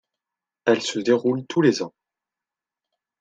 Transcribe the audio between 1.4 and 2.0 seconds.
tous les ans.